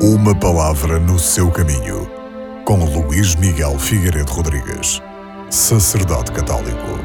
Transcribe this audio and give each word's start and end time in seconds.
Uma 0.00 0.32
palavra 0.32 1.00
no 1.00 1.18
seu 1.18 1.50
caminho, 1.50 2.08
com 2.64 2.84
Luís 2.84 3.34
Miguel 3.34 3.76
Figueiredo 3.80 4.30
Rodrigues, 4.30 5.02
sacerdote 5.50 6.30
católico. 6.30 7.00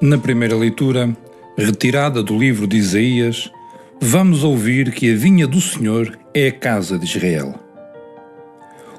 Na 0.00 0.18
primeira 0.18 0.56
leitura, 0.56 1.16
retirada 1.56 2.24
do 2.24 2.36
livro 2.36 2.66
de 2.66 2.76
Isaías, 2.76 3.52
vamos 4.00 4.42
ouvir 4.42 4.90
que 4.90 5.12
a 5.12 5.16
vinha 5.16 5.46
do 5.46 5.60
Senhor 5.60 6.18
é 6.34 6.48
a 6.48 6.52
casa 6.52 6.98
de 6.98 7.04
Israel. 7.04 7.54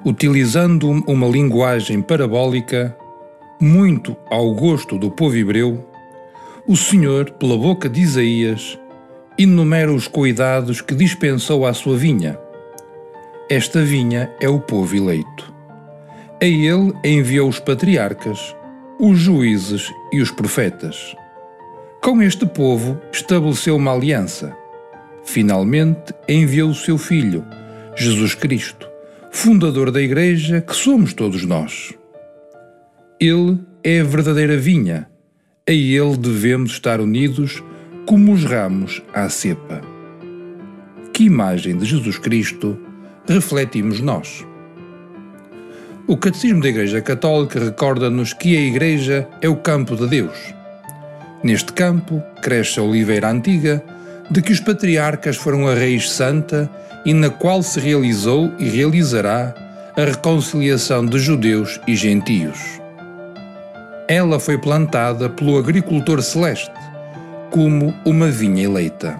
Utilizando 0.05 0.89
uma 1.05 1.27
linguagem 1.27 2.01
parabólica, 2.01 2.95
muito 3.59 4.15
ao 4.31 4.55
gosto 4.55 4.97
do 4.97 5.11
povo 5.11 5.35
hebreu, 5.35 5.85
o 6.65 6.77
Senhor, 6.77 7.31
pela 7.31 7.57
boca 7.57 7.89
de 7.89 7.99
Isaías, 7.99 8.78
enumera 9.39 9.93
os 9.93 10.05
cuidados 10.05 10.81
que 10.81 10.93
dispensou 10.93 11.65
à 11.65 11.73
sua 11.73 11.95
vinha. 11.95 12.37
Esta 13.49 13.81
vinha 13.81 14.29
é 14.41 14.49
o 14.49 14.59
povo 14.59 14.93
eleito. 14.93 15.53
A 16.41 16.45
ele 16.45 16.93
enviou 17.05 17.47
os 17.47 17.57
patriarcas, 17.57 18.53
os 18.99 19.17
juízes 19.17 19.93
e 20.11 20.21
os 20.21 20.29
profetas. 20.29 21.15
Com 22.03 22.21
este 22.21 22.45
povo 22.45 22.99
estabeleceu 23.13 23.77
uma 23.77 23.93
aliança. 23.93 24.53
Finalmente 25.23 26.13
enviou 26.27 26.71
o 26.71 26.75
seu 26.75 26.97
Filho, 26.97 27.45
Jesus 27.95 28.35
Cristo, 28.35 28.89
fundador 29.31 29.89
da 29.89 30.01
Igreja 30.01 30.59
que 30.59 30.75
somos 30.75 31.13
todos 31.13 31.45
nós. 31.45 31.93
Ele 33.21 33.57
é 33.85 34.01
a 34.01 34.03
verdadeira 34.03 34.57
vinha. 34.57 35.09
A 35.67 35.71
ele 35.71 36.17
devemos 36.17 36.71
estar 36.71 36.99
unidos 36.99 37.63
como 38.09 38.33
os 38.33 38.43
ramos 38.43 39.03
à 39.13 39.29
cepa. 39.29 39.81
Que 41.13 41.25
imagem 41.25 41.77
de 41.77 41.85
Jesus 41.85 42.17
Cristo 42.17 42.75
refletimos 43.27 44.01
nós? 44.01 44.43
O 46.07 46.17
Catecismo 46.17 46.59
da 46.59 46.69
Igreja 46.69 47.03
Católica 47.03 47.63
recorda-nos 47.63 48.33
que 48.33 48.57
a 48.57 48.61
Igreja 48.61 49.27
é 49.43 49.47
o 49.47 49.57
campo 49.57 49.95
de 49.95 50.07
Deus. 50.07 50.35
Neste 51.43 51.71
campo 51.71 52.19
cresce 52.41 52.79
a 52.79 52.81
oliveira 52.81 53.29
antiga, 53.29 53.85
de 54.31 54.41
que 54.41 54.53
os 54.53 54.59
patriarcas 54.59 55.37
foram 55.37 55.67
a 55.67 55.75
raiz 55.75 56.09
santa 56.09 56.67
e 57.05 57.13
na 57.13 57.29
qual 57.29 57.61
se 57.61 57.79
realizou 57.79 58.51
e 58.57 58.67
realizará 58.69 59.53
a 59.95 60.01
reconciliação 60.03 61.05
de 61.05 61.19
judeus 61.19 61.79
e 61.85 61.95
gentios. 61.95 62.57
Ela 64.07 64.39
foi 64.39 64.57
plantada 64.57 65.29
pelo 65.29 65.59
agricultor 65.59 66.23
celeste, 66.23 66.78
como 67.49 67.93
uma 68.05 68.27
vinha 68.27 68.63
eleita. 68.63 69.19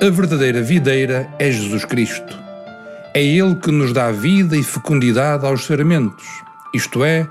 A 0.00 0.10
verdadeira 0.10 0.62
videira 0.62 1.28
é 1.38 1.50
Jesus 1.50 1.84
Cristo. 1.84 2.38
É 3.14 3.22
Ele 3.22 3.56
que 3.56 3.70
nos 3.70 3.92
dá 3.92 4.10
vida 4.12 4.56
e 4.56 4.62
fecundidade 4.62 5.44
aos 5.44 5.66
sarmentos, 5.66 6.26
isto 6.74 7.04
é, 7.04 7.26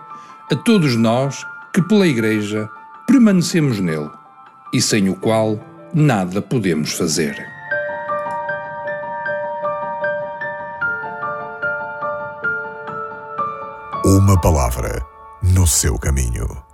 a 0.51 0.55
todos 0.55 0.95
nós 0.95 1.45
que 1.73 1.81
pela 1.81 2.07
Igreja 2.07 2.69
permanecemos 3.05 3.79
nele 3.79 4.09
e 4.73 4.81
sem 4.81 5.09
o 5.09 5.15
qual 5.15 5.59
nada 5.93 6.41
podemos 6.41 6.93
fazer. 6.93 7.35
Uma 14.05 14.39
palavra 14.39 15.01
no 15.41 15.65
seu 15.65 15.97
caminho. 15.97 16.66